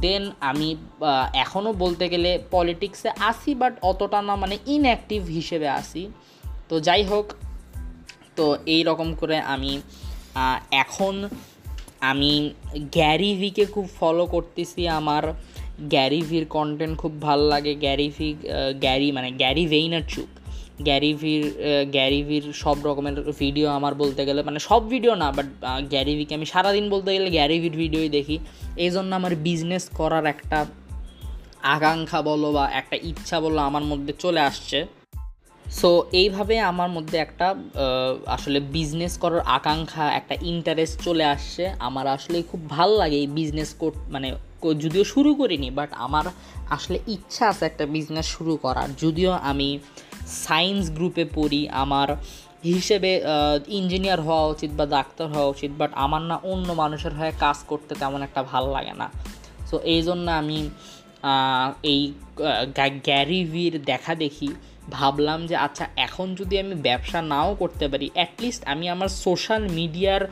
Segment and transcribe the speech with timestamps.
[0.00, 0.76] দেন আমি
[1.34, 6.10] এখনও বলতে গেলে পলিটিক্সে আসি বাট অতটা না মানে ইনঅ্যাক্টিভ হিসেবে আসি
[6.68, 7.32] তো যাই হোক,
[8.36, 9.80] তো এই রকম করে আমি
[10.70, 11.28] এখন
[12.00, 15.22] আমি গ্যারি ভিকে খুব ফলো করতেছি আমার।
[15.80, 18.34] গ্যারি ভির কন্টেন্ট খুব ভালো লাগে। গ্যারি ভি
[18.80, 19.64] গ্যারি মানে গ্যারি
[20.08, 20.37] চুক গ্যারি
[21.20, 21.42] ভির
[21.96, 25.48] গ্যারি ভির সব রকমের ভিডিও আমার বলতে গেলে মানে সব ভিডিও না বাট
[25.92, 28.36] গ্যারি ভিকে আমি সারাদিন বলতে গেলে গ্যারি ভির ভিডিওই দেখি।
[28.84, 30.58] এই জন্য আমার বিজনেস করার একটা
[31.74, 34.78] আকাঙ্ক্ষা বলো বা একটা ইচ্ছা বলো আমার মধ্যে চলে আসছে।
[35.66, 37.46] সো এইভাবে আমার মধ্যে একটা
[38.36, 43.70] আসলে বিজনেস করার আকাঙ্ক্ষা, একটা ইন্টারেস্ট চলে আসছে। আমার আসলে খুব ভালো লাগে এই বিজনেস
[43.80, 44.28] কর মানে
[44.82, 46.26] যদিও শুরু করিনি বাট আমার
[46.76, 49.68] আসলে ইচ্ছা আছে একটা বিজনেস শুরু করার। যদিও আমি
[50.44, 52.08] সায়েন্স গ্রুপে পড়ি, আমার
[52.74, 53.10] হিসেবে
[53.78, 57.92] ইঞ্জিনিয়ার হওয়া উচিত বা ডাক্তার হওয়া উচিত বাট আমার না অন্য মানুষের হয়ে কাজ করতে
[58.00, 59.08] তেমন একটা ভালো লাগে না।
[59.68, 60.58] সো এই জন্য আমি
[61.92, 62.00] এই
[63.08, 64.48] গ্যারিভির দেখা দেখি,
[64.96, 70.22] ভাবলাম যে আচ্ছা এখন যদি আমি ব্যবসা নাও করতে পারি অ্যাটলিস্ট আমি আমার সোশ্যাল মিডিয়ার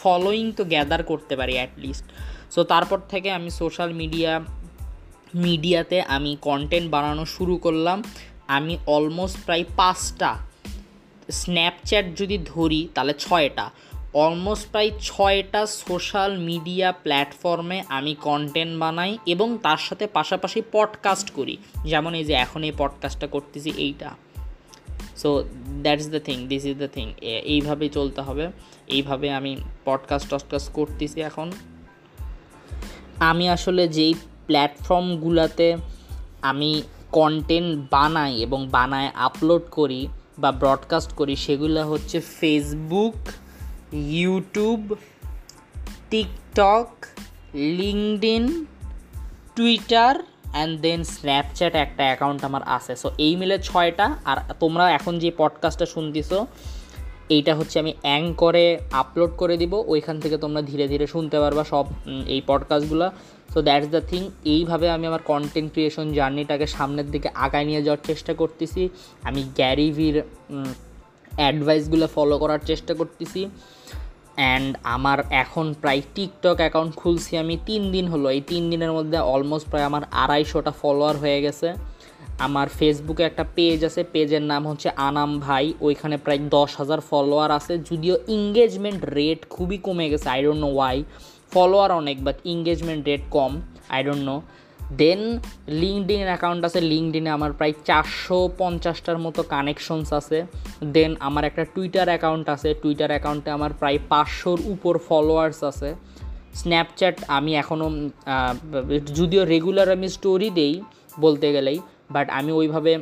[0.00, 2.06] ফলোয়িং তো গ্যাদার করতে পারি অ্যাটলিস্ট
[2.54, 4.32] সো তারপর থেকে আমি সোশ্যাল মিডিয়া
[5.46, 7.98] মিডিয়াতে আমি কন্টেন্ট বানানো শুরু করলাম।
[8.50, 10.36] আমি অলমোস্ট প্রায় পাঁচটা।
[11.30, 13.70] স্ন্যাপচ্যাট যদি ধরি, তাহলে ছয়টা।
[14.14, 21.56] অলমোস্ট প্রায় ছয়টা সোশ্যাল মিডিয়া প্ল্যাটফর্মে আমি কন্টেন্ট বানাই এবং তার সাথে পাশাপাশি পডকাস্ট করি।
[21.84, 24.10] যেমন এই যে এখন এই পডকাস্টটা করতেছি এইটা।
[25.16, 28.48] So that's the thing this is the thing এইভাবেই চলতে হবে।
[28.86, 31.52] এইভাবে আমি পডকাস্ট টডকাস্ট করতেছি এখন।
[33.18, 34.14] আমি আসলে যেই
[34.46, 35.76] প্ল্যাটফর্মগুলোতে
[36.42, 40.08] আমি কন্টেন্ট বানাই এবং বানায় আপলোড করি
[40.38, 43.14] বা ব্রডকাস্ট করি, সেগুলো হচ্ছে Facebook
[43.94, 44.94] YouTube
[46.10, 46.86] TikTok
[47.54, 48.64] LinkedIn
[49.56, 50.16] Twitter
[50.52, 55.32] and then Snapchat একটা অ্যাকাউন্ট আমার আছে। সো এই মিলে ছয়টা। আর তোমরা এখন যে
[55.36, 56.46] পডকাস্টটা শুনতেছো,
[57.28, 61.86] এইটা হচ্ছে আমি অ্যাঙ্করে আপলোড করে দিব। ওইখান থেকে তোমরা ধীরে ধীরে শুনতে পারবা সব
[62.26, 63.10] এই পডকাস্টগুলো
[63.52, 68.02] সো দ্যাটস দ্য থিং এইভাবে আমি আমার কন্টেন্ট ক্রিয়েশন জার্নিটাকে সামনের দিকে আগায় নিয়ে যাওয়ার
[68.06, 68.82] চেষ্টা করতেছি।
[69.22, 70.16] আমি গ্যারিভির
[71.38, 73.48] অ্যাডভাইসগুলো ফলো করার চেষ্টা করতেছি।
[74.36, 79.18] অ্যান্ড আমার এখন প্রায় টিকটক অ্যাকাউন্ট খুলছি আমি তিন দিন হলো। এই তিন দিনের মধ্যে
[79.18, 81.68] অলমোস্ট প্রায় আমার আড়াইশোটা ফলোয়ার হয়ে গেছে।
[82.38, 87.50] আমার ফেসবুকে একটা পেজ আছে। পেজের নাম হচ্ছে আনাম ভাই। ওইখানে প্রায় দশ হাজার ফলোয়ার
[87.50, 91.04] আছে। যদিও ইংগেজমেন্ট রেট খুবই কমে গেছে। I don't know why
[91.52, 93.50] follower অনেক but engagement rate com
[93.94, 94.36] I don't know
[95.02, 95.20] then
[96.10, 100.38] LinkedIn account আছে লিঙ্কডিনে আমার প্রায় চারশো পঞ্চাশটার মতো কানেকশনস আছে।
[100.96, 105.90] দেন আমার একটা টুইটার অ্যাকাউন্ট আছে টুইটার অ্যাকাউন্টে আমার প্রায় পাঁচশোর উপর ফলোয়ার্স আছে।
[106.60, 107.88] স্ন্যাপচ্যাট আমি এখনও
[109.18, 110.74] যদিও রেগুলার আমি স্টোরি দেই
[111.20, 111.78] বলতে গেলেই
[112.10, 112.92] বাট আমি ওইভাবে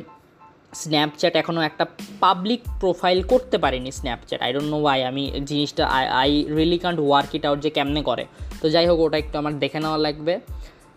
[0.73, 1.85] স্ন্যাপচ্যাট এখনও একটা
[2.19, 6.99] পাবলিক প্রোফাইল করতে পারিনি Snapchat I don't know why আমি জিনিসটা I I really can't
[6.99, 8.25] work it out যে কেমনে করে।
[8.61, 10.39] তো যাই হোক, ওটা একটু আমার দেখে নেওয়া লাগবে।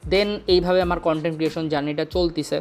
[0.09, 2.61] দেন এইভাবে আমার কন্টেন্ট ক্রিয়েশন জার্নিটা চলতেছে।